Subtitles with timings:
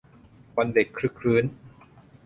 [0.57, 1.43] วันเด็กครึกครื้น